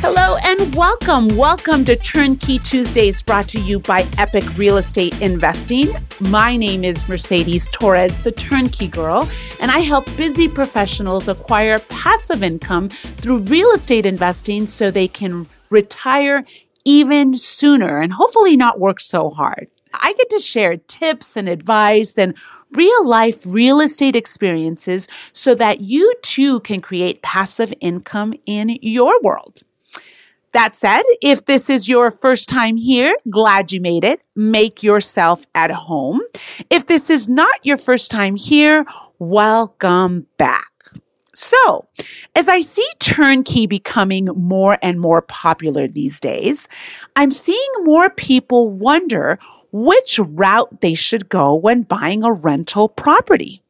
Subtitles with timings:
[0.00, 1.26] Hello and welcome.
[1.36, 5.88] Welcome to Turnkey Tuesdays brought to you by Epic Real Estate Investing.
[6.20, 12.44] My name is Mercedes Torres, the Turnkey Girl, and I help busy professionals acquire passive
[12.44, 16.44] income through real estate investing so they can retire
[16.84, 19.66] even sooner and hopefully not work so hard.
[19.94, 22.34] I get to share tips and advice and
[22.70, 29.20] real life real estate experiences so that you too can create passive income in your
[29.22, 29.62] world.
[30.58, 34.20] That said, if this is your first time here, glad you made it.
[34.34, 36.20] Make yourself at home.
[36.68, 38.84] If this is not your first time here,
[39.20, 40.66] welcome back.
[41.32, 41.86] So,
[42.34, 46.66] as I see turnkey becoming more and more popular these days,
[47.14, 49.38] I'm seeing more people wonder
[49.70, 53.62] which route they should go when buying a rental property.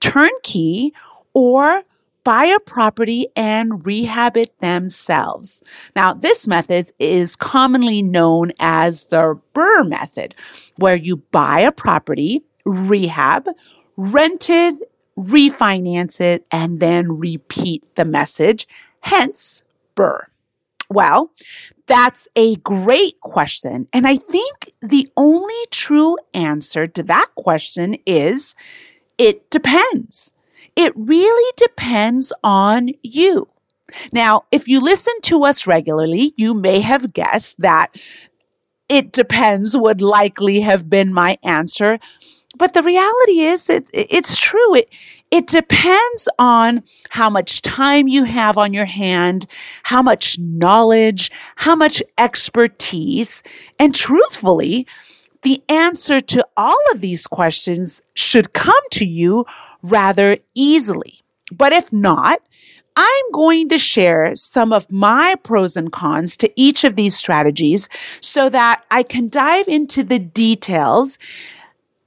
[0.00, 0.94] Turnkey
[1.34, 1.82] or
[2.24, 5.62] buy a property and rehab it themselves.
[5.96, 10.34] Now, this method is commonly known as the BRRRR method,
[10.76, 13.48] where you buy a property, rehab,
[13.96, 14.74] rent it,
[15.18, 18.66] refinance it, and then repeat the message,
[19.00, 19.62] hence
[19.96, 20.26] BRRRR.
[20.88, 21.30] Well,
[21.86, 23.86] that's a great question.
[23.92, 28.56] And I think the only true answer to that question is
[29.18, 30.32] it depends.
[30.80, 33.46] It really depends on you.
[34.12, 37.94] Now, if you listen to us regularly, you may have guessed that
[38.88, 41.98] it depends would likely have been my answer.
[42.56, 44.74] But the reality is that it's true.
[44.74, 44.88] It,
[45.30, 49.44] it depends on how much time you have on your hand,
[49.82, 53.42] how much knowledge, how much expertise,
[53.78, 54.86] and truthfully,
[55.42, 59.46] the answer to all of these questions should come to you
[59.82, 61.20] rather easily.
[61.52, 62.40] But if not,
[62.96, 67.88] I'm going to share some of my pros and cons to each of these strategies
[68.20, 71.18] so that I can dive into the details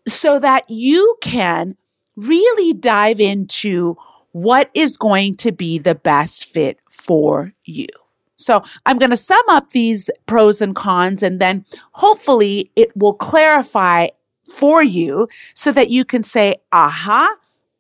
[0.08, 1.78] so that you can
[2.16, 3.98] really dive into
[4.32, 7.88] what is going to be the best fit for you.
[8.36, 13.14] So I'm going to sum up these pros and cons and then hopefully it will
[13.14, 14.08] clarify
[14.52, 17.36] for you so that you can say, aha,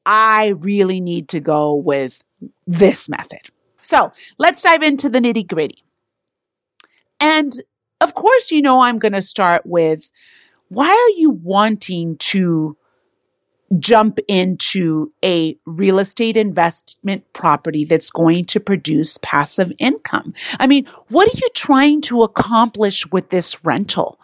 [0.05, 2.23] I really need to go with
[2.67, 3.49] this method.
[3.81, 5.83] So let's dive into the nitty gritty.
[7.19, 7.53] And
[8.01, 10.11] of course, you know, I'm going to start with
[10.69, 12.77] why are you wanting to
[13.79, 20.34] jump into a real estate investment property that's going to produce passive income.
[20.59, 24.19] I mean, what are you trying to accomplish with this rental?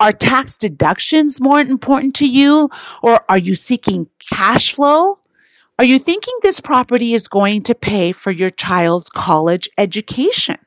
[0.00, 2.70] Are tax deductions more important to you
[3.02, 5.18] or are you seeking cash flow?
[5.78, 10.58] Are you thinking this property is going to pay for your child's college education?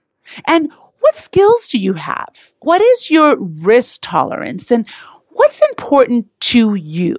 [0.46, 2.52] And what skills do you have?
[2.60, 4.86] What is your risk tolerance and
[5.30, 7.16] what's important to you?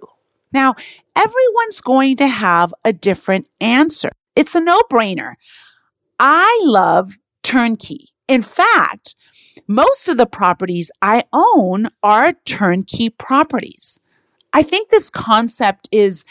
[0.52, 0.74] Now,
[1.16, 4.10] everyone's going to have a different answer.
[4.36, 5.34] It's a no brainer.
[6.18, 8.08] I love turnkey.
[8.28, 9.16] In fact,
[9.66, 13.98] most of the properties I own are turnkey properties.
[14.52, 16.24] I think this concept is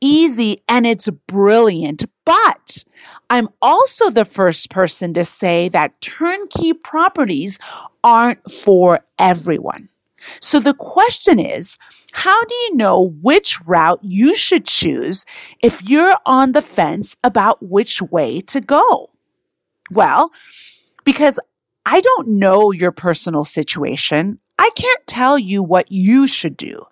[0.00, 2.84] easy and it's brilliant, but
[3.30, 7.58] I'm also the first person to say that turnkey properties
[8.04, 9.88] aren't for everyone.
[10.40, 11.78] So the question is,
[12.12, 15.24] how do you know which route you should choose
[15.62, 19.10] if you're on the fence about which way to go?
[19.90, 20.30] Well,
[21.04, 21.38] because
[21.86, 24.38] I don't know your personal situation.
[24.58, 26.84] I can't tell you what you should do,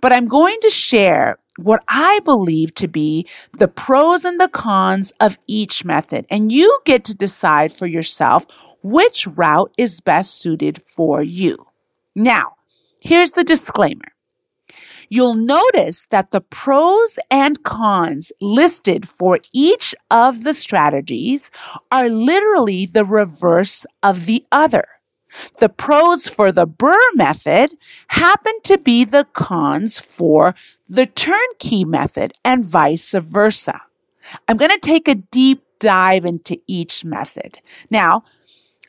[0.00, 3.26] but I'm going to share what I believe to be
[3.58, 6.26] the pros and the cons of each method.
[6.30, 8.46] And you get to decide for yourself
[8.82, 11.58] which route is best suited for you.
[12.14, 12.54] Now,
[13.00, 14.12] Here's the disclaimer.
[15.08, 21.50] You'll notice that the pros and cons listed for each of the strategies
[21.90, 24.86] are literally the reverse of the other.
[25.58, 27.76] The pros for the BRRRR method
[28.08, 30.54] happen to be the cons for
[30.88, 33.80] the turnkey method and vice versa.
[34.48, 37.58] I'm going to take a deep dive into each method.
[37.90, 38.22] Now,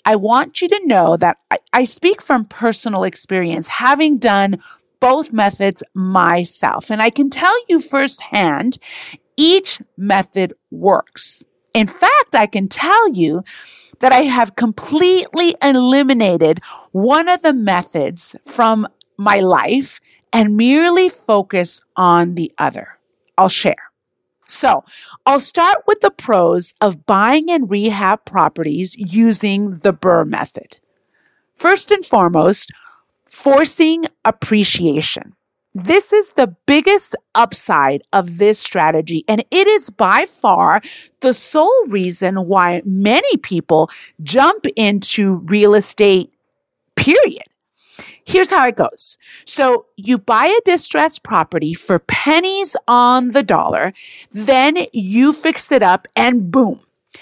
[0.06, 4.62] I want you to know that I, I speak from personal experience, having done
[5.00, 6.92] both methods myself.
[6.92, 8.78] And I can tell you firsthand,
[9.36, 11.44] each method works.
[11.74, 13.44] In fact, I can tell you
[14.00, 16.60] that I have completely eliminated
[16.92, 18.88] one of the methods from
[19.18, 20.00] my life
[20.34, 22.98] and merely focus on the other.
[23.38, 23.91] I'll share.
[24.52, 24.84] So
[25.26, 30.78] I'll start with the pros of buying and rehab properties using the BRRRR method.
[31.56, 32.72] First and foremost,
[33.26, 35.36] forcing appreciation.
[35.74, 40.82] This is the biggest upside of this strategy, and it is by far
[41.22, 43.90] the sole reason why many people
[44.22, 46.30] jump into real estate,
[46.98, 47.44] period.
[48.26, 49.18] Here's how it goes.
[49.46, 53.94] So you buy a distressed property for pennies on the dollar,
[54.32, 56.80] then you fix it up and boom,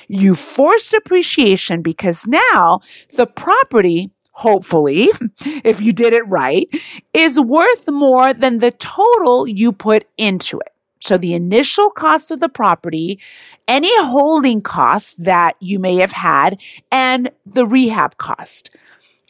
[0.07, 2.81] you forced appreciation because now
[3.15, 5.09] the property hopefully,
[5.65, 6.69] if you did it right,
[7.13, 10.71] is worth more than the total you put into it.
[11.01, 13.19] So the initial cost of the property,
[13.67, 16.61] any holding costs that you may have had,
[16.91, 18.69] and the rehab cost.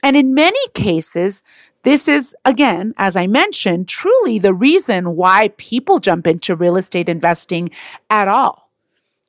[0.03, 1.43] And in many cases,
[1.83, 7.09] this is, again, as I mentioned, truly the reason why people jump into real estate
[7.09, 7.69] investing
[8.09, 8.69] at all.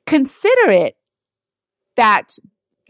[0.05, 0.97] Consider it
[1.95, 2.37] that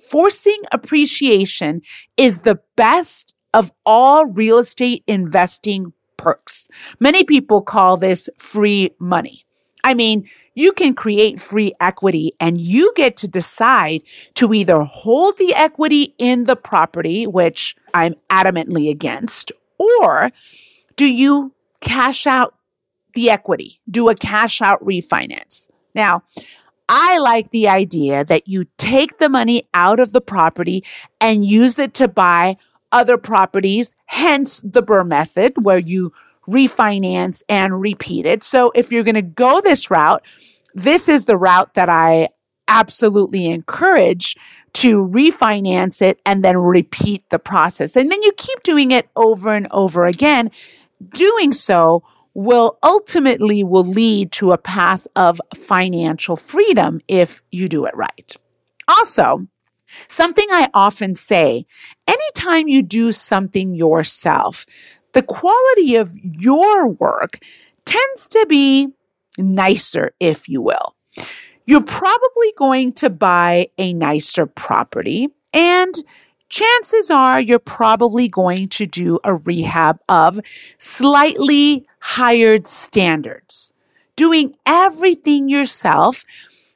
[0.10, 1.82] forcing appreciation
[2.18, 6.68] is the best of all real estate investing perks.
[7.00, 9.46] Many people call this free money.
[9.84, 14.04] I mean, you can create free equity and you get to decide
[14.36, 20.32] to either hold the equity in the property, which I'm adamantly against, or
[20.96, 22.54] do you cash out
[23.14, 25.70] the equity, do a cash out refinance?
[25.96, 26.24] Now,
[26.88, 30.84] I like the idea that you take the money out of the property
[31.22, 32.58] and use it to buy
[32.92, 36.12] other properties, hence the BRRRR method where you
[36.48, 38.44] refinance and repeat it.
[38.44, 40.24] So if you're going to go this route,
[40.74, 42.30] this is the route that I
[42.68, 44.36] absolutely encourage
[44.74, 47.96] to refinance it and then repeat the process.
[47.96, 50.52] And then you keep doing it over and over again.
[51.14, 52.04] Doing so
[52.34, 58.36] will ultimately will lead to a path of financial freedom if you do it right.
[58.88, 59.46] Also,
[60.08, 61.66] something I often say,
[62.08, 64.66] anytime you do something yourself,
[65.14, 67.40] the quality of your work
[67.86, 68.88] tends to be
[69.38, 70.96] nicer, if you will.
[71.66, 75.96] You're probably going to buy a nicer property and
[76.50, 80.40] chances are you're probably going to do a rehab of
[80.78, 83.72] slightly higher standards.
[84.16, 86.26] Doing everything yourself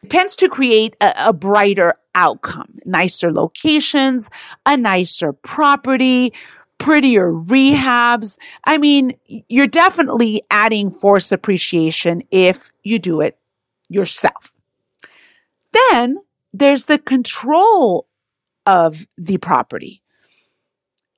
[0.08, 4.30] tends to create a, a, brighter outcome, nicer locations,
[4.66, 6.32] a nicer property,
[6.78, 8.38] prettier rehabs.
[8.66, 13.38] I mean, you're definitely adding force appreciation if you do it
[13.90, 14.52] yourself.
[15.74, 16.18] Then
[16.54, 18.08] there's the control
[18.66, 20.02] of the property.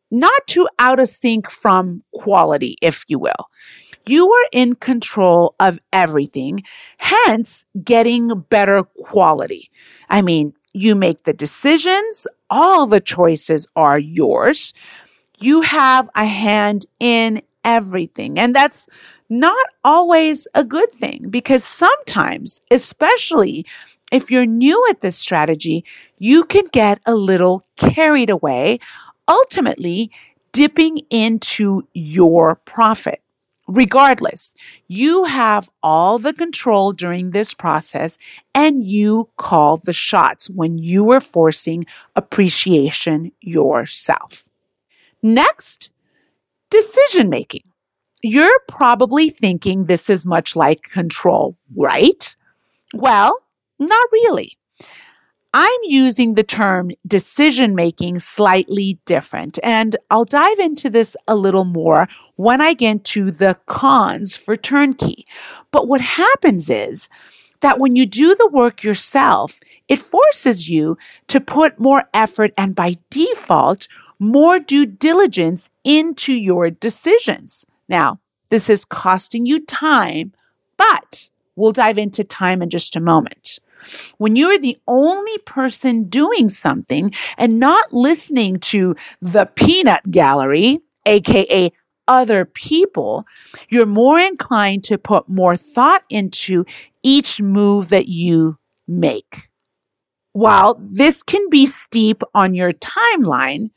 [0.09, 3.49] Not too out of sync from quality, if you will.
[4.07, 6.63] You are in control of everything,
[6.97, 9.69] hence getting better quality.
[10.09, 14.73] I mean, you make the decisions, all the choices are yours.
[15.37, 18.39] You have a hand in everything.
[18.39, 18.87] And that's
[19.29, 23.65] not always a good thing because sometimes, especially
[24.11, 25.83] if you're new at this strategy,
[26.17, 28.79] you can get a little carried away,
[29.27, 30.09] ultimately
[30.53, 33.21] dipping into your profit.
[33.67, 34.55] Regardless,
[34.87, 38.17] you have all the control during this process
[38.55, 41.85] and you call the shots when you are forcing
[42.15, 44.46] appreciation yourself.
[45.21, 45.89] Next,
[46.69, 47.63] decision making.
[48.21, 52.35] You're probably thinking this is much like control, right?
[52.93, 53.37] Well,
[53.79, 54.57] not really.
[55.53, 61.63] I'm using the term decision making slightly different, and I'll dive into this a little
[61.63, 65.25] more when I get to the cons for turnkey.
[65.71, 67.09] But what happens is
[67.61, 70.97] that when you do the work yourself, it forces you
[71.27, 73.87] to put more effort and by default,
[74.19, 77.65] more due diligence into your decisions.
[77.89, 78.19] Now,
[78.49, 80.33] this is costing you time,
[80.77, 83.59] but we'll dive into time in just a moment.
[84.17, 91.71] When you're the only person doing something and not listening to the peanut gallery, aka
[92.07, 93.25] other people,
[93.69, 96.65] you're more inclined to put more thought into
[97.03, 98.57] each move that you
[98.87, 99.49] make.
[100.31, 103.69] While this can be steep on your timeline,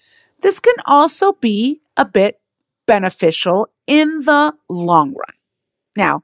[0.42, 2.40] this can also be a bit
[2.86, 5.36] beneficial in the long run.
[5.96, 6.22] Now,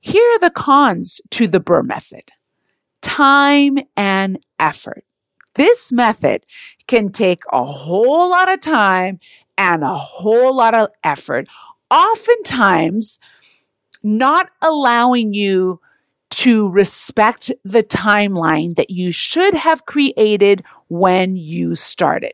[0.00, 2.30] here are the cons to the BRRRR method
[3.00, 5.04] time and effort.
[5.54, 6.40] This method
[6.86, 9.20] can take a whole lot of time
[9.58, 11.46] and a whole lot of effort,
[11.90, 13.20] oftentimes
[14.02, 15.80] not allowing you
[16.30, 22.32] to respect the timeline that you should have created when you started.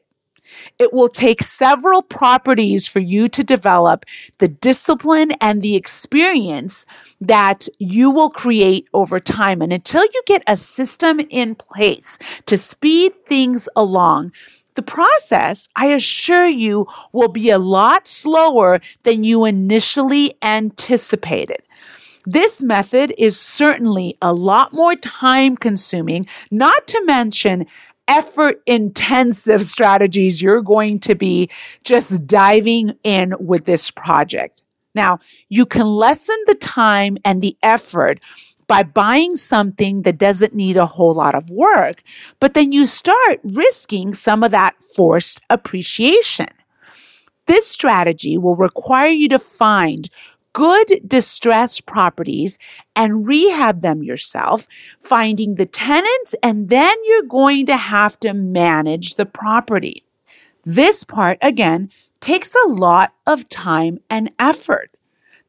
[0.78, 4.04] It will take several properties for you to develop
[4.38, 6.86] the discipline and the experience
[7.20, 9.62] that you will create over time.
[9.62, 14.32] And until you get a system in place to speed things along,
[14.76, 21.62] the process, I assure you, will be a lot slower than you initially anticipated.
[22.26, 27.66] This method is certainly a lot more time consuming, not to mention
[28.10, 31.48] effort intensive strategies you're going to be
[31.84, 34.62] just diving in with this project.
[34.96, 38.18] Now, you can lessen the time and the effort
[38.66, 42.02] by buying something that doesn't need a whole lot of work,
[42.40, 46.48] but then you start risking some of that forced appreciation.
[47.46, 50.10] This strategy will require you to find
[50.52, 52.58] good distressed properties
[52.96, 54.66] and rehab them yourself,
[55.00, 60.04] finding the tenants, and then you're going to have to manage the property.
[60.64, 61.90] This part, again,
[62.20, 64.90] takes a lot of time and effort.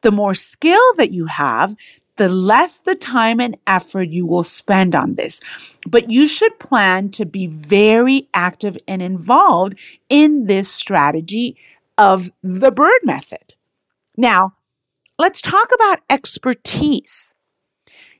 [0.02, 1.76] The more skill that you have,
[2.16, 5.40] the less the time and effort you will spend on this.
[5.88, 9.78] But you should plan to be very active and involved
[10.08, 11.56] in this strategy
[11.98, 13.54] of the BRRRR method.
[14.16, 14.54] Now,
[15.22, 17.32] Let's talk about expertise.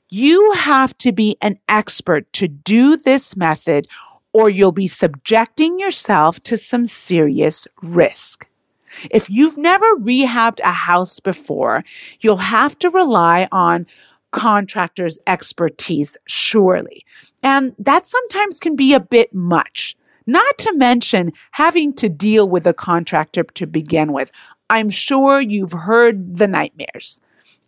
[0.07, 3.89] You have to be an expert to do this method,
[4.31, 8.47] or you'll be subjecting yourself to some serious risk.
[9.11, 11.83] If you've never rehabbed a house before,
[12.21, 13.85] you'll have to rely on
[14.31, 17.05] contractors' expertise, surely.
[17.43, 19.97] And that sometimes can be a bit much.
[20.25, 24.31] Not to mention having to deal with a contractor to begin with.
[24.69, 27.21] I'm sure you've heard the nightmares.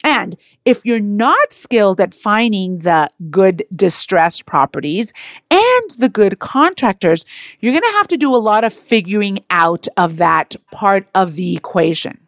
[0.03, 0.35] And
[0.65, 5.13] if you're not skilled at finding the good distressed properties
[5.49, 7.25] and the good contractors,
[7.59, 11.35] you're going to have to do a lot of figuring out of that part of
[11.35, 12.19] the equation.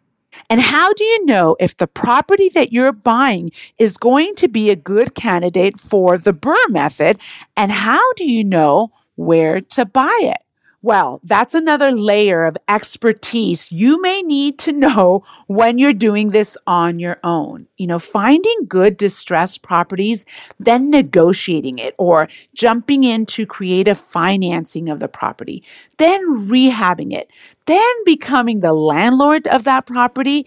[0.50, 4.70] And how do you know if the property that you're buying is going to be
[4.70, 7.18] a good candidate for the BRRRR method?
[7.56, 10.42] And how do you know where to buy it?
[10.88, 16.56] Well, that's another layer of expertise you may need to know when you're doing this
[16.66, 17.66] on your own.
[17.76, 20.24] You know, finding good distressed properties,
[20.58, 25.62] then negotiating it or jumping into creative financing of the property,
[25.98, 27.30] then rehabbing it,
[27.66, 30.46] then becoming the landlord of that property.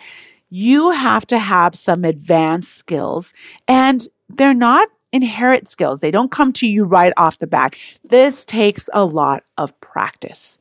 [0.50, 3.32] You have to have some advanced skills
[3.68, 6.00] and they're not inherit skills.
[6.00, 7.76] They don't come to you right off the bat.
[8.04, 10.58] This takes a lot of practice.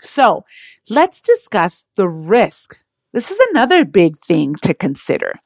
[0.00, 0.44] So
[0.88, 2.78] let's discuss the risk.
[3.12, 5.40] This is another big thing to consider.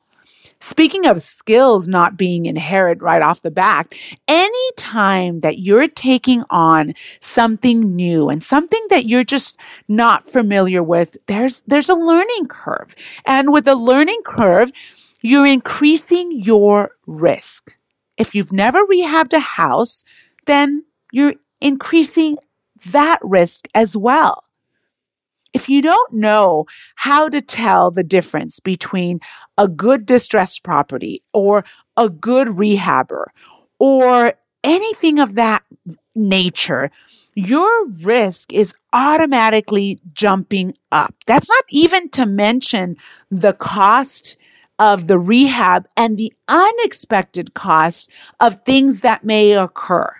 [0.61, 3.95] Speaking of skills not being inherent right off the bat,
[4.26, 10.83] any time that you're taking on something new and something that you're just not familiar
[10.83, 12.95] with, there's, there's a learning curve.
[13.25, 14.73] And with a learning curve,
[15.23, 17.73] you're increasing your risk.
[18.18, 20.04] If you've never rehabbed a house,
[20.46, 22.37] then you're increasing
[22.90, 24.44] that risk as well.
[25.54, 29.20] If you don't know how to tell the difference between
[29.56, 31.64] a good distressed property or
[31.96, 33.26] a good rehabber
[33.78, 35.62] or anything of that
[36.14, 36.90] nature,
[37.34, 41.14] your risk is automatically jumping up.
[41.26, 42.96] That's not even to mention
[43.30, 44.37] the cost
[44.78, 48.08] of the rehab and the unexpected cost
[48.40, 50.14] of things that may occur.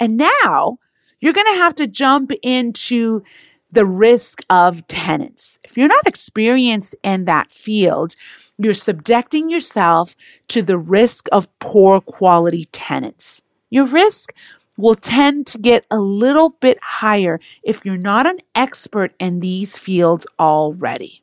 [0.00, 0.78] And now
[1.20, 3.22] you're going to have to jump into
[3.70, 5.58] the risk of tenants.
[5.62, 8.14] If you're not experienced in that field,
[8.56, 10.16] you're subjecting yourself
[10.48, 13.42] to the risk of poor quality tenants.
[13.70, 14.32] Your risk
[14.78, 19.76] will tend to get a little bit higher if you're not an expert in these
[19.76, 21.22] fields already.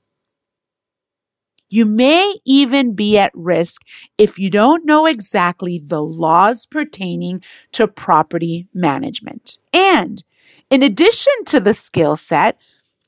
[1.70, 3.82] You may even be at risk
[4.18, 7.44] if you don't know exactly the laws pertaining
[7.74, 9.58] to property management.
[9.74, 10.24] And
[10.70, 12.58] in addition to the skill set,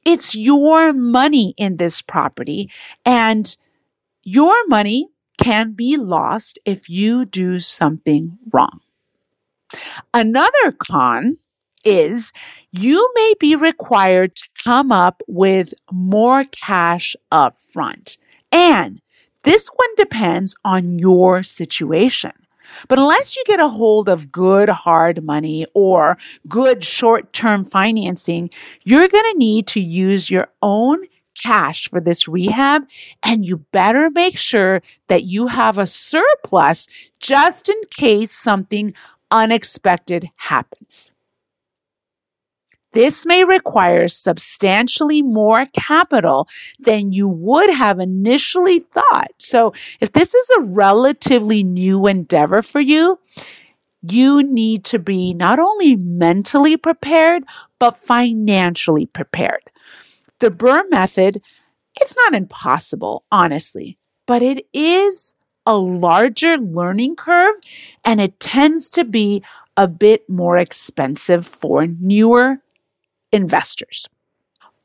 [0.05, 2.71] it's your money in this property
[3.05, 3.55] and
[4.23, 8.79] your money can be lost if you do something wrong.
[10.13, 11.37] Another con
[11.83, 12.33] is
[12.71, 18.17] you may be required to come up with more cash up front.
[18.57, 19.01] And
[19.43, 22.31] this one depends on your situation.
[22.87, 28.49] But unless you get a hold of good hard money or good short term financing,
[28.83, 31.03] you're going to need to use your own
[31.41, 32.81] cash for this rehab.
[33.21, 36.87] And you better make sure that you have a surplus
[37.19, 38.95] just in case something
[39.29, 41.11] unexpected happens.
[42.93, 46.47] This may require substantially more capital
[46.79, 49.31] than you would have initially thought.
[49.37, 53.19] So if this is a relatively new endeavor for you,
[54.01, 57.43] you need to be not only mentally prepared,
[57.79, 59.63] but financially prepared.
[60.39, 61.41] The BRRRR method,
[61.99, 67.55] it's not impossible, honestly, but it is a larger learning curve
[68.05, 69.43] and it tends to be
[69.75, 72.61] a bit more expensive for newer
[73.31, 74.07] investors.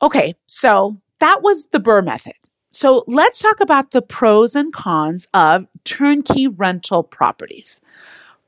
[0.01, 2.33] Okay, so that was the BRRRR method.
[2.71, 7.79] So let's talk about the pros and cons of turnkey rental properties.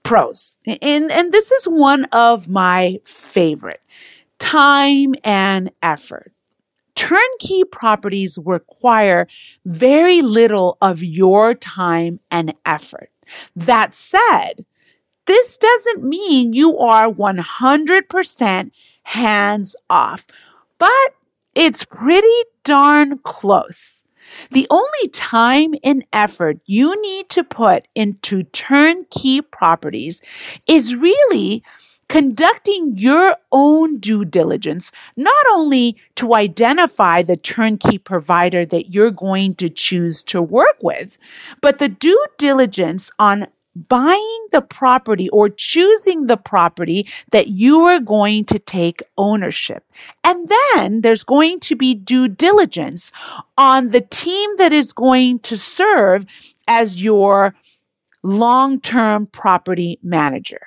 [0.04, 3.82] Pros, and, and this is one of my favorite
[4.40, 6.32] time and effort.
[6.96, 9.28] Turnkey properties require
[9.66, 13.10] very little of your time and effort.
[13.56, 14.66] That said,
[15.26, 18.72] this doesn't mean you are 100%
[19.06, 20.26] hands off,
[20.78, 21.16] but
[21.54, 22.28] it's pretty
[22.64, 24.02] darn close.
[24.52, 30.22] The only time and effort you need to put into turnkey properties
[30.68, 31.64] is really
[32.08, 39.56] conducting your own due diligence, not only to identify the turnkey provider that you're going
[39.56, 41.18] to choose to work with,
[41.62, 48.00] but the due diligence on buying the property or choosing the property that you are
[48.00, 49.84] going to take ownership.
[50.24, 53.12] And then there's going to be due diligence
[53.58, 56.26] on the team that is going to serve
[56.68, 57.56] as your
[58.24, 60.62] long-term property manager.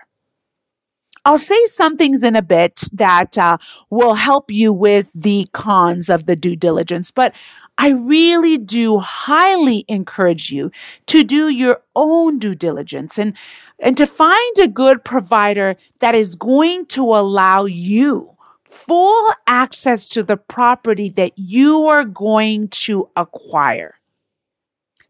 [1.24, 3.58] I'll say some things in a bit that uh,
[3.90, 7.34] will help you with the cons of the due diligence, but
[7.76, 10.72] I really do highly encourage you
[11.06, 13.34] to do your own due diligence and,
[13.78, 20.22] and to find a good provider that is going to allow you full access to
[20.22, 23.94] the property that you are going to acquire.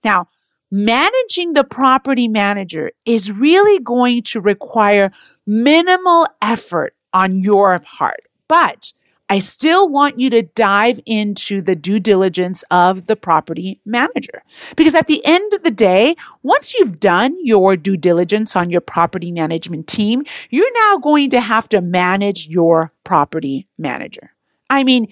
[0.05, 0.29] Now,
[0.71, 5.11] managing the property manager is really going to require
[5.47, 8.93] minimal effort on your part, but
[9.31, 14.43] I still want you to dive into the due diligence of the property manager.
[14.75, 18.81] Because at the end of the day, once you've done your due diligence on your
[18.81, 24.33] property management team, you're now going to have to manage your property manager.
[24.71, 25.09] I mean,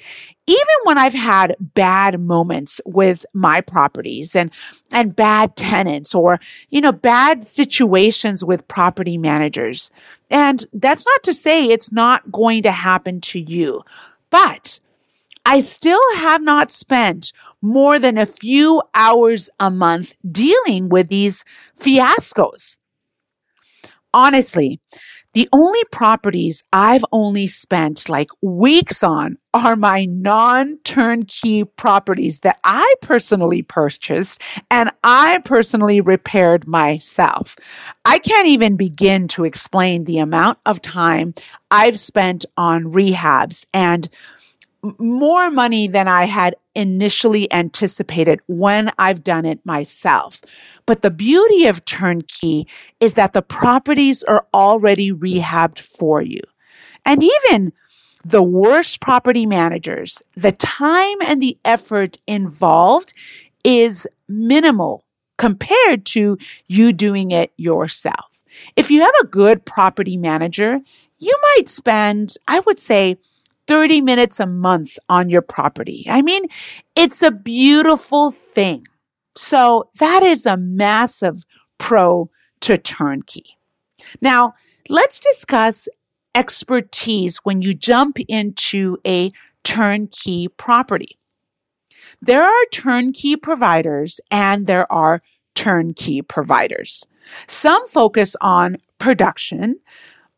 [0.46, 4.52] even when I've had bad moments with my properties and,
[4.92, 6.38] and bad tenants or,
[6.70, 9.90] you know, bad situations with property managers.
[10.30, 13.82] And that's not to say it's not going to happen to you,
[14.30, 14.78] but
[15.46, 21.44] I still have not spent more than a few hours a month dealing with these
[21.80, 22.76] fiascos.
[24.12, 24.80] Honestly,
[25.34, 32.58] the only properties I've only spent like weeks on are my non turnkey properties that
[32.64, 37.56] I personally purchased and I personally repaired myself.
[38.04, 41.34] I can't even begin to explain the amount of time
[41.70, 44.08] I've spent on rehabs and
[44.98, 50.40] more money than I had initially anticipated when I've done it myself.
[50.84, 52.68] But the beauty of turnkey
[53.00, 56.40] is that the properties are already rehabbed for you.
[57.04, 57.72] And even
[58.24, 63.12] the worst property managers, the time and the effort involved
[63.64, 65.04] is minimal
[65.38, 66.36] compared to
[66.66, 68.38] you doing it yourself.
[68.74, 70.80] If you have a good property manager,
[71.18, 73.16] you might spend, I would say,
[73.66, 76.06] 30 minutes a month on your property.
[76.08, 76.46] I mean,
[76.94, 78.84] it's a beautiful thing.
[79.36, 81.44] So that is a massive
[81.78, 83.58] pro to turnkey.
[84.20, 84.54] Now,
[84.88, 85.88] let's discuss
[86.34, 89.30] expertise when you jump into a
[89.64, 91.18] turnkey property.
[92.22, 95.22] There are turnkey providers and there are
[95.54, 97.04] turnkey providers.
[97.46, 99.76] Some focus on production.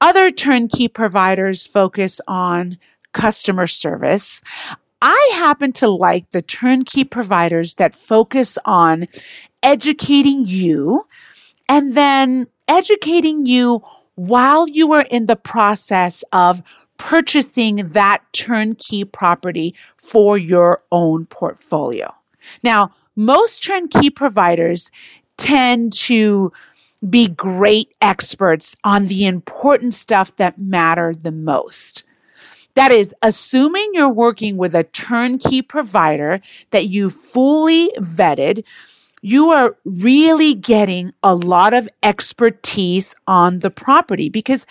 [0.00, 2.78] Other turnkey providers focus on
[3.18, 4.40] customer service.
[5.02, 9.08] I happen to like the turnkey providers that focus on
[9.62, 11.04] educating you
[11.68, 13.82] and then educating you
[14.14, 16.62] while you are in the process of
[16.96, 22.14] purchasing that turnkey property for your own portfolio.
[22.62, 24.90] Now, most turnkey providers
[25.36, 26.52] tend to
[27.08, 32.04] be great experts on the important stuff that matter the most.
[32.78, 38.62] That is, assuming you're working with a turnkey provider that you fully vetted,
[39.20, 44.64] you are really getting a lot of expertise on the property because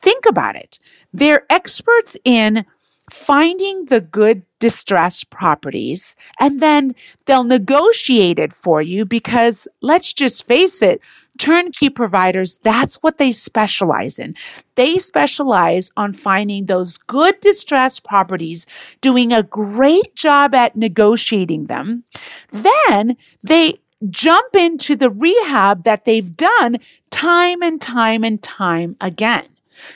[0.00, 0.78] think about it.
[1.12, 2.64] They're experts in
[3.10, 6.94] finding the good distressed properties and then
[7.26, 11.00] they'll negotiate it for you because let's just face it,
[11.38, 14.34] turnkey providers, that's what they specialize in.
[14.74, 18.66] They specialize on finding those good distressed properties,
[19.00, 22.04] doing a great job at negotiating them.
[22.50, 23.78] Then they
[24.10, 26.78] jump into the rehab that they've done
[27.10, 29.46] time and time and time again.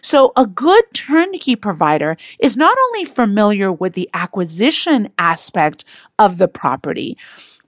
[0.01, 5.85] So a good turnkey provider is not only familiar with the acquisition aspect
[6.19, 7.17] of the property,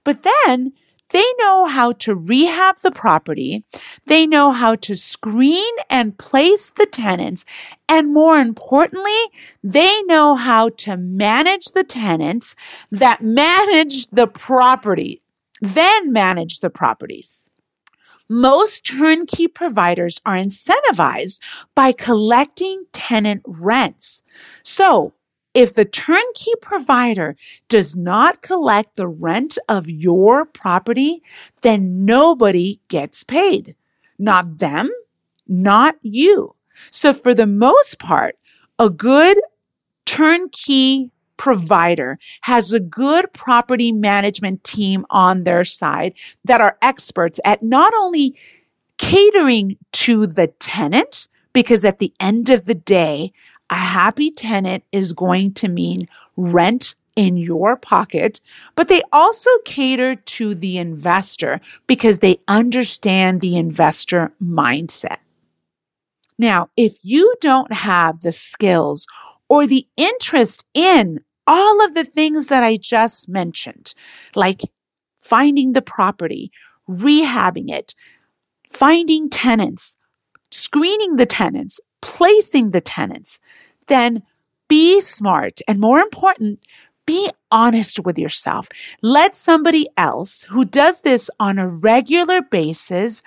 [0.03, 0.73] but then
[1.15, 3.63] they know how to rehab the property.
[4.05, 7.45] They know how to screen and place the tenants.
[7.87, 9.31] And more importantly,
[9.63, 12.53] they know how to manage the tenants
[12.91, 15.21] that manage the property,
[15.61, 17.45] then manage the properties.
[18.27, 21.39] Most turnkey providers are incentivized
[21.75, 24.21] by collecting tenant rents.
[24.63, 25.13] So
[25.55, 27.35] if the turnkey provider
[27.69, 31.23] does not collect the rent of your property,
[31.61, 33.75] then nobody gets paid.
[34.19, 34.91] Not them,
[35.47, 36.53] not you.
[36.91, 38.37] So for the most part,
[38.77, 39.37] a good
[40.05, 46.13] turnkey provider has a good property management team on their side
[46.43, 48.37] that are experts at not only
[48.97, 53.31] catering to the tenant, because at the end of the day,
[53.69, 58.41] a happy tenant is going to mean rent in your pocket,
[58.75, 65.17] but they also cater to the investor because they understand the investor mindset.
[66.37, 69.07] Now, if you don't have the skills
[69.47, 73.93] or the interest in all of the things that I just mentioned,
[74.35, 74.61] like
[75.21, 76.51] finding the property,
[76.89, 77.95] rehabbing it,
[78.69, 79.95] finding tenants,
[80.51, 83.39] screening the tenants, placing the tenants,
[83.87, 84.21] then
[84.67, 86.59] be smart and more important,
[87.07, 88.69] be honest with yourself.
[89.01, 93.23] Let somebody else who does this on a regular basis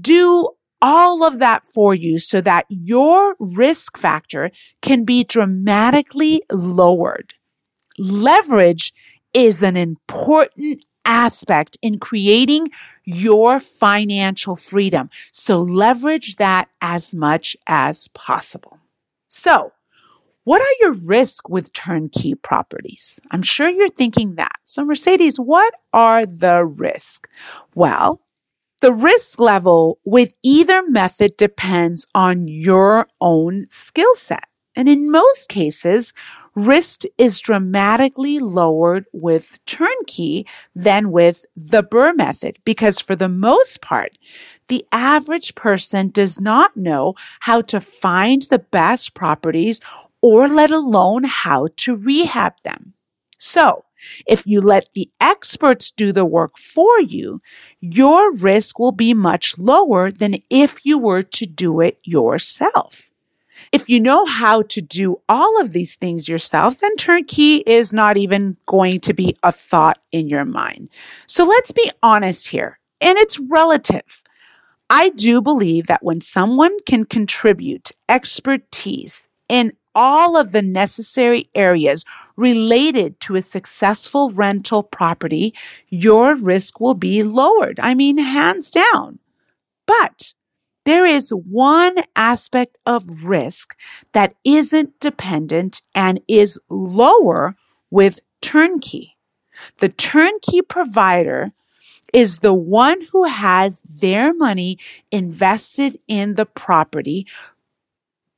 [0.00, 0.48] do
[0.80, 7.34] all of that for you so that your risk factor can be dramatically lowered.
[7.98, 8.94] Leverage
[9.34, 12.68] is an important aspect in creating
[13.04, 15.10] your financial freedom.
[15.32, 18.78] So leverage that as much as possible.
[19.26, 19.72] So
[20.44, 23.18] what are your risks with turnkey properties?
[23.30, 24.56] I'm sure you're thinking that.
[24.64, 27.28] So Mercedes, what are the risks?
[27.74, 28.20] Well,
[28.80, 34.44] the risk level with either method depends on your own skill set.
[34.76, 36.12] And in most cases,
[36.58, 43.80] risk is dramatically lowered with turnkey than with the BRRRR method because for the most
[43.80, 44.18] part,
[44.68, 49.80] the average person does not know how to find the best properties
[50.20, 52.94] or let alone how to rehab them.
[53.38, 53.84] So
[54.26, 57.40] if you let the experts do the work for you,
[57.80, 63.07] your risk will be much lower than if you were to do it yourself.
[63.72, 68.16] If you know how to do all of these things yourself, then turnkey is not
[68.16, 70.88] even going to be a thought in your mind.
[71.26, 74.22] So let's be honest here, and it's relative.
[74.90, 82.04] I do believe that when someone can contribute expertise in all of the necessary areas
[82.36, 85.52] related to a successful rental property,
[85.88, 87.80] your risk will be lowered.
[87.80, 89.18] I mean, hands down.
[89.86, 90.34] But
[90.88, 93.76] there is one aspect of risk
[94.14, 97.54] that isn't dependent and is lower
[97.90, 99.14] with turnkey.
[99.80, 101.52] The turnkey provider
[102.14, 104.78] is the one who has their money
[105.12, 107.26] invested in the property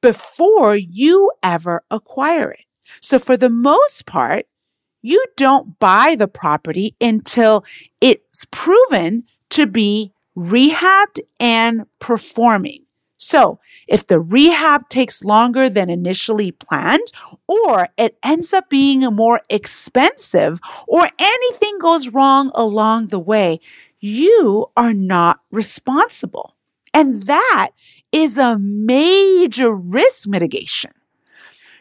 [0.00, 2.64] before you ever acquire it.
[3.00, 4.46] So for the most part,
[5.02, 7.64] you don't buy the property until
[8.00, 12.84] it's proven to be rehabbed and performing.
[13.18, 17.12] So if the rehab takes longer than initially planned,
[17.46, 23.60] or it ends up being more expensive, or anything goes wrong along the way,
[24.00, 26.56] you are not responsible.
[26.94, 27.70] And that
[28.10, 30.92] is a major risk mitigation.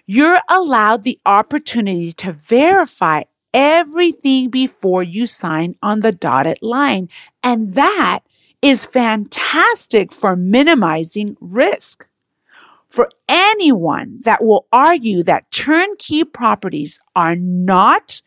[0.06, 7.10] You're allowed the opportunity to verify everything before you sign on the dotted line.
[7.41, 8.19] And that
[8.62, 12.08] is fantastic for minimizing risk.
[12.89, 18.22] For anyone that will argue that turnkey properties are not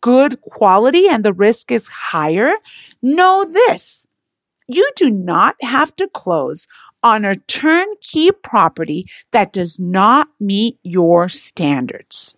[0.00, 2.52] good quality and the risk is higher,
[3.02, 4.06] know this.
[4.68, 6.66] You do not have to close
[7.02, 12.34] on a turnkey property that does not meet your standards.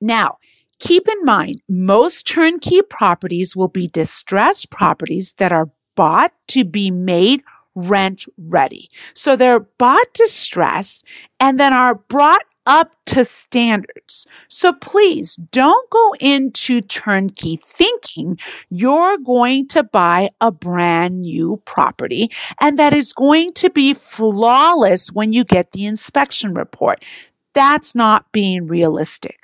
[0.00, 0.38] Now,
[0.78, 6.90] keep in mind, most turnkey properties will be distressed properties that are bought to be
[6.90, 7.42] made
[7.74, 8.88] rent ready.
[9.12, 11.04] So they're bought distressed
[11.38, 14.26] and then are brought up to standards.
[14.48, 18.38] So please don't go into turnkey thinking
[18.70, 22.30] you're going to buy a brand new property
[22.62, 27.04] and that is going to be flawless when you get the inspection report.
[27.52, 29.39] That's not being realistic.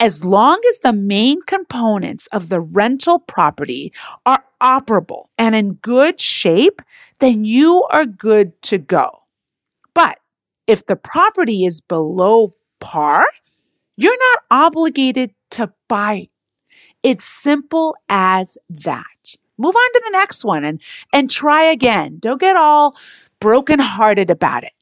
[0.00, 3.92] As long as the main components of the rental property
[4.26, 6.82] are operable and in good shape,
[7.20, 9.22] then you are good to go.
[9.94, 10.18] But
[10.66, 13.26] if the property is below par,
[13.96, 16.28] you're not obligated to buy.
[17.02, 19.36] It's simple as that.
[19.58, 20.80] Move on to the next one and,
[21.12, 22.16] and try again.
[22.18, 22.96] Don't get all
[23.40, 24.72] brokenhearted about it.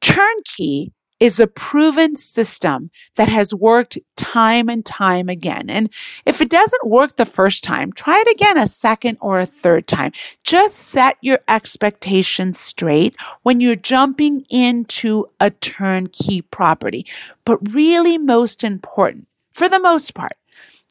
[0.00, 5.70] Turnkey is a proven system that has worked time and time again.
[5.70, 5.90] And
[6.26, 9.86] if it doesn't work the first time, try it again a second or a third
[9.86, 10.12] time.
[10.42, 17.06] Just set your expectations straight when you're jumping into a turnkey property.
[17.44, 20.36] But really most important, for the most part,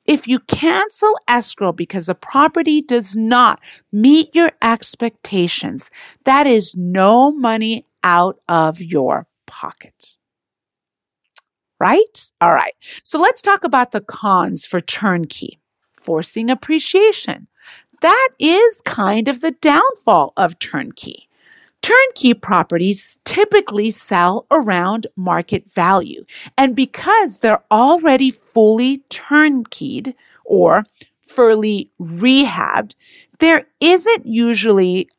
[0.06, 5.90] if you cancel escrow because the property does not meet your expectations,
[6.26, 10.13] that is no money out of your pocket
[11.84, 12.32] right?
[12.40, 12.74] All right.
[13.04, 15.60] So let's talk about the cons for turnkey.
[16.02, 17.48] Forcing appreciation.
[18.02, 21.28] That is kind of the downfall of turnkey.
[21.82, 26.24] Turnkey properties typically sell around market value.
[26.58, 30.14] And because they're already fully turnkeyed
[30.46, 30.86] or
[31.28, 32.96] fully rehabbed,
[33.40, 35.10] there isn't usually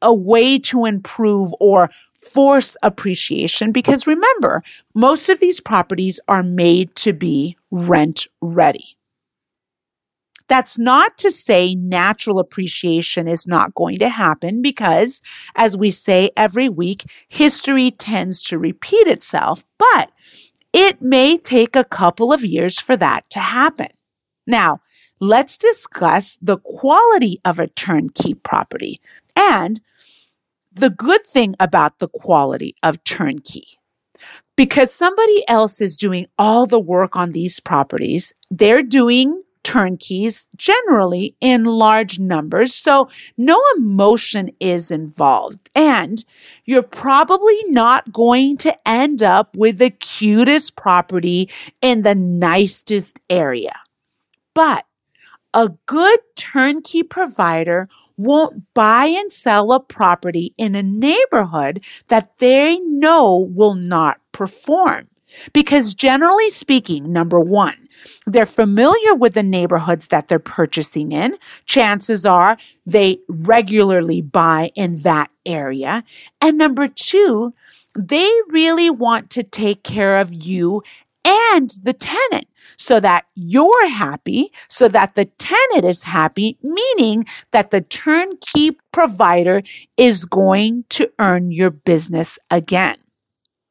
[0.00, 1.90] a way to improve or
[2.24, 4.62] force appreciation because remember,
[4.94, 8.96] most of these properties are made to be rent ready.
[10.48, 15.22] That's not to say natural appreciation is not going to happen because,
[15.56, 20.12] as we say every week, history tends to repeat itself, but
[20.72, 23.88] it may take a couple of years for that to happen.
[24.46, 24.80] Now,
[25.18, 29.00] let's discuss the quality of a turnkey property
[29.34, 29.80] and
[30.74, 33.78] the good thing about the quality of turnkey
[34.56, 41.34] because somebody else is doing all the work on these properties, they're doing turnkeys generally
[41.40, 42.74] in large numbers.
[42.74, 45.70] So no emotion is involved.
[45.74, 46.24] And
[46.66, 53.72] you're probably not going to end up with the cutest property in the nicest area.
[54.54, 54.84] But
[55.54, 62.78] a good turnkey provider won't buy and sell a property in a neighborhood that they
[62.80, 65.08] know will not perform.
[65.52, 67.88] Because generally speaking, number one,
[68.26, 71.36] they're familiar with the neighborhoods that they're purchasing in.
[71.66, 76.04] Chances are they regularly buy in that area.
[76.40, 77.52] And number two,
[77.96, 80.82] they really want to take care of you
[81.24, 87.70] and the tenant so that you're happy, so that the tenant is happy, meaning that
[87.70, 89.62] the turnkey provider
[89.96, 92.96] is going to earn your business again.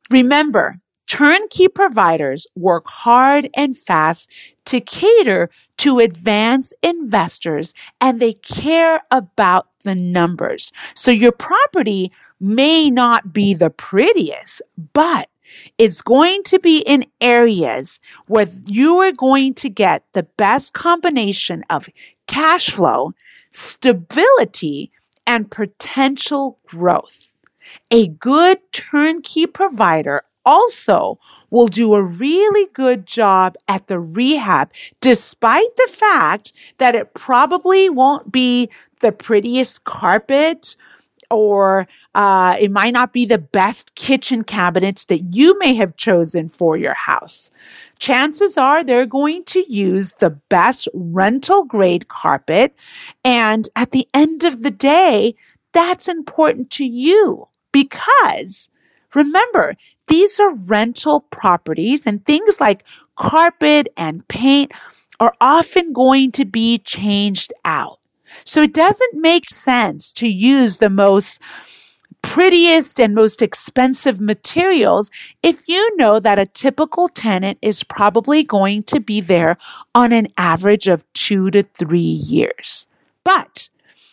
[0.09, 4.29] Remember, turnkey providers work hard and fast
[4.65, 10.71] to cater to advanced investors and they care about the numbers.
[10.95, 14.61] So your property may not be the prettiest,
[14.93, 15.29] but
[15.77, 21.63] it's going to be in areas where you are going to get the best combination
[21.69, 21.89] of
[22.27, 23.13] cash flow,
[23.51, 24.91] stability,
[25.25, 27.33] and potential growth.
[27.91, 35.75] A good turnkey provider also will do a really good job at the rehab, despite
[35.77, 40.75] the fact that it probably won't be the prettiest carpet
[41.29, 46.49] or uh, it might not be the best kitchen cabinets that you may have chosen
[46.49, 47.51] for your house.
[47.99, 52.75] Chances are they're going to use the best rental grade carpet.
[53.23, 55.35] And at the end of the day,
[55.73, 58.69] that's important to you because
[59.13, 59.75] remember,
[60.07, 62.83] these are rental properties and things like
[63.17, 64.71] carpet and paint
[65.19, 67.99] are often going to be changed out.
[68.45, 71.39] So it doesn't make sense to use the most
[72.21, 75.11] prettiest and most expensive materials
[75.43, 79.57] if you know that a typical tenant is probably going to be there
[79.93, 82.87] on an average of two to three years.
[83.23, 83.69] But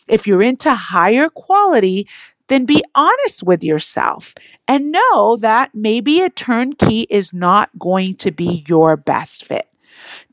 [0.08, 2.06] if you're into higher quality,
[2.48, 4.34] then be honest with yourself
[4.66, 9.69] and know that maybe a turnkey is not going to be your best fit.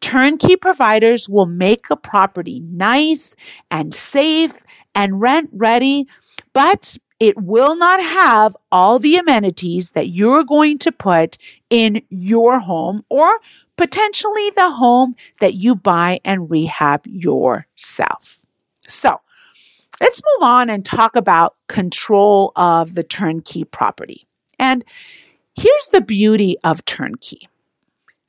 [0.02, 3.36] Turnkey providers will make a property nice
[3.72, 4.56] and safe
[4.96, 6.08] and rent ready,
[6.54, 11.38] but it will not have all the amenities that you're going to put
[11.70, 13.40] in your home or
[13.76, 18.40] potentially the home that you buy and rehab yourself.
[18.88, 19.20] So
[20.00, 24.28] let's move on and talk about control of the turnkey property.
[24.60, 24.86] And
[25.56, 27.48] here's the beauty of turnkey.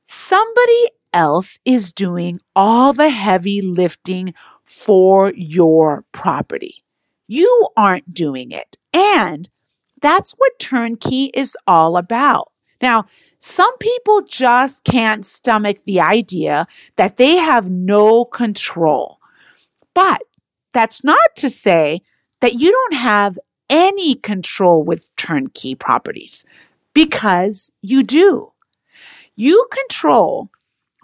[0.06, 6.84] Somebody else is doing all the heavy lifting for your property.
[7.26, 8.76] You aren't doing it.
[8.92, 9.48] And
[10.00, 12.52] that's what turnkey is all about.
[12.80, 13.06] Now,
[13.38, 16.66] some people just can't stomach the idea
[16.96, 19.18] that they have no control.
[19.94, 20.22] But
[20.72, 22.02] that's not to say
[22.40, 26.44] that you don't have any control with turnkey properties
[26.94, 28.52] because you do.
[29.34, 30.50] You control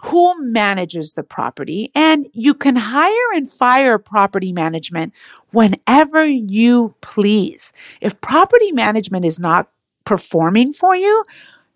[0.05, 5.11] who manages the property and you can hire and fire property management
[5.49, 7.73] whenever you please.
[8.01, 9.71] If property management is not
[10.05, 11.23] performing for you,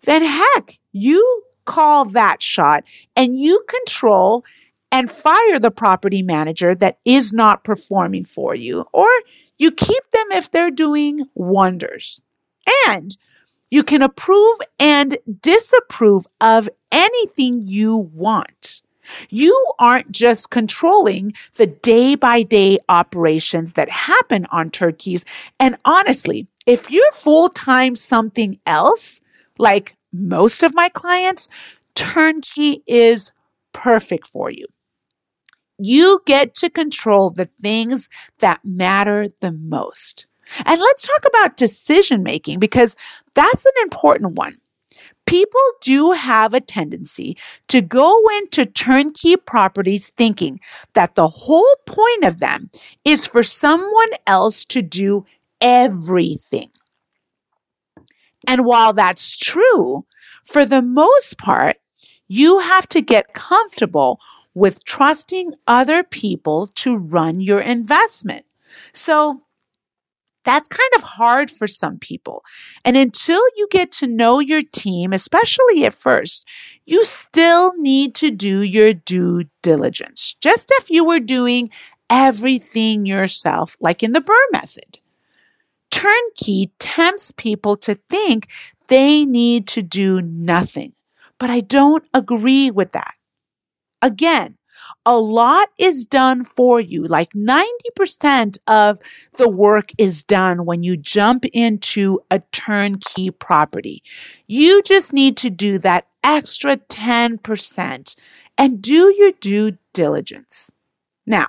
[0.04, 2.84] then heck, you call that shot
[3.16, 4.44] and you control
[4.92, 9.08] and fire the property manager that is not performing for you, or
[9.58, 12.22] you keep them if they're doing wonders.
[12.86, 13.16] And
[13.70, 18.82] you can approve and disapprove of anything you want.
[19.28, 25.24] You aren't just controlling the day by day operations that happen on turnkeys.
[25.58, 29.20] And honestly, if you're full time something else,
[29.58, 31.48] like most of my clients,
[31.94, 33.32] turnkey is
[33.72, 34.66] perfect for you.
[35.78, 40.26] You get to control the things that matter the most.
[40.64, 42.96] And let's talk about decision making because
[43.34, 44.58] that's an important one.
[45.26, 47.36] People do have a tendency
[47.68, 50.58] to go into turnkey properties thinking
[50.94, 52.70] that the whole point of them
[53.04, 55.24] is for someone else to do
[55.60, 56.70] everything.
[58.46, 60.04] And while that's true,
[60.44, 61.76] for the most part,
[62.26, 64.20] you have to get comfortable
[64.54, 68.44] with trusting other people to run your investment.
[68.92, 69.42] So
[70.44, 72.42] that's kind of hard for some people.
[72.84, 76.46] And until you get to know your team, especially at first,
[76.86, 81.70] you still need to do your due diligence, just if you were doing
[82.08, 84.98] everything yourself, like in the BRRRR method.
[85.90, 88.48] Turnkey tempts people to think
[88.88, 90.92] they need to do nothing,
[91.38, 93.14] but I don't agree with that.
[94.02, 94.56] Again,
[95.06, 97.04] a lot is done for you.
[97.04, 98.98] Like 90% of
[99.36, 104.02] the work is done when you jump into a turnkey property.
[104.46, 108.16] You just need to do that extra 10%
[108.58, 110.70] and do your due diligence.
[111.26, 111.46] Now,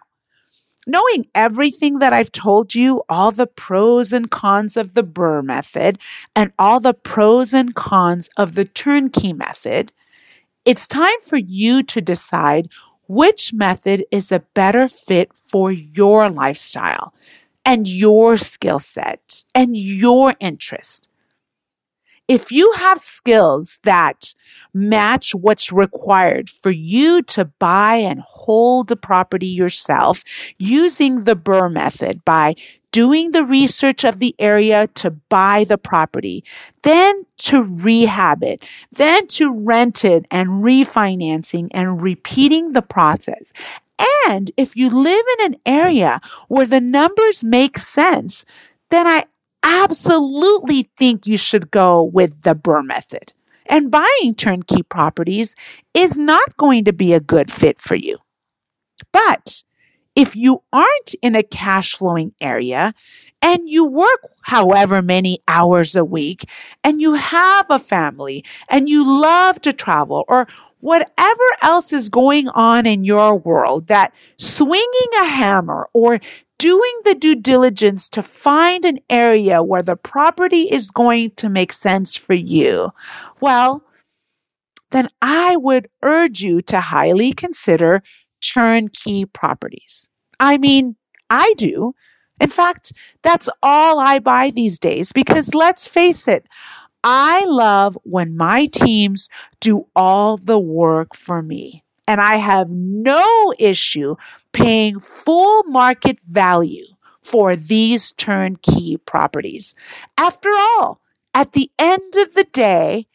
[0.88, 6.00] knowing everything that I've told you, all the pros and cons of the BRRRR method
[6.36, 9.92] and all the pros and cons of the turnkey method,
[10.66, 12.70] it's time for you to decide
[13.08, 17.14] which method is a better fit for your lifestyle
[17.66, 21.08] and your skill set and your interest.
[22.28, 24.34] If you have skills that
[24.74, 30.24] match what's required for you to buy and hold the property yourself
[30.58, 32.56] using the BRRRR method by
[32.92, 36.44] doing the research of the area to buy the property,
[36.84, 43.44] then to rehab it, then to rent it and refinancing and repeating the process.
[44.28, 48.46] And if you live in an area where the numbers make sense,
[48.90, 49.26] then I
[49.64, 53.34] absolutely think you should go with the BRRRR method.
[53.68, 55.56] And buying turnkey properties
[55.94, 58.18] is not going to be a good fit for you.
[59.14, 59.64] But
[60.16, 62.94] if you aren't in a cash flowing area
[63.42, 66.46] and you work however many hours a week
[66.84, 70.48] and you have a family and you love to travel or
[70.80, 76.20] whatever else is going on in your world, that swinging a hammer or
[76.58, 81.72] doing the due diligence to find an area where the property is going to make
[81.72, 82.92] sense for you,
[83.40, 83.84] well,
[84.92, 88.04] then I would urge you to highly consider
[88.42, 90.10] turnkey properties.
[90.40, 90.96] I mean,
[91.30, 91.94] I do.
[92.40, 96.48] In fact, that's all I buy these days because let's face it,
[97.04, 99.30] I love when my teams
[99.60, 101.84] do all the work for me.
[102.08, 104.16] And I have no issue
[104.54, 106.86] paying full market value
[107.22, 109.76] for these turnkey properties.
[110.18, 111.00] After all,
[111.34, 113.06] at the end of the day,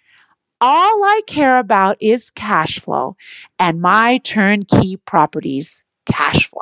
[0.61, 3.17] all I care about is cash flow
[3.59, 6.61] and my turnkey properties cash flow.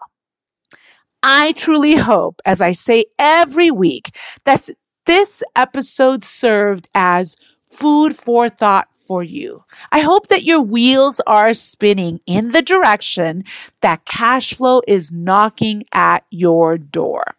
[1.22, 4.14] I truly hope, as I say every week,
[4.44, 4.68] that
[5.06, 7.36] this episode served as
[7.66, 9.64] food for thought for you.
[9.92, 13.44] I hope that your wheels are spinning in the direction
[13.80, 17.36] that cash flow is knocking at your door.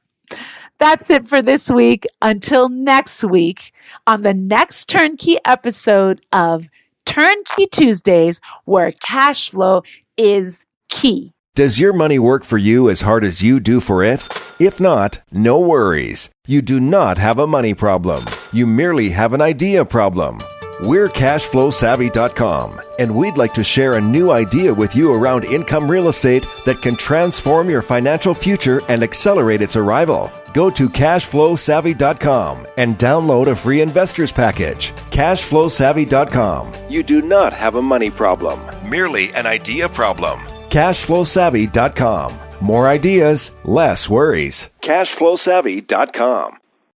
[0.77, 2.05] That's it for this week.
[2.21, 3.71] Until next week,
[4.07, 6.67] on the next turnkey episode of
[7.05, 9.83] Turnkey Tuesdays, where cash flow
[10.17, 11.31] is key.
[11.55, 14.27] Does your money work for you as hard as you do for it?
[14.59, 16.29] If not, no worries.
[16.45, 18.25] You do not have a money problem.
[18.51, 20.39] You merely have an idea problem.
[20.81, 26.09] We're cashflowsavvy.com, and we'd like to share a new idea with you around income real
[26.09, 30.29] estate that can transform your financial future and accelerate its arrival.
[30.55, 34.93] Go to cashflowsavvy.com and download a free investors package.
[35.11, 36.71] Cashflowsavvy.com.
[36.89, 38.57] You do not have a money problem,
[38.89, 40.39] merely an idea problem.
[40.69, 42.39] Cashflowsavvy.com.
[42.61, 44.69] More ideas, less worries.
[44.81, 46.57] Cashflowsavvy.com.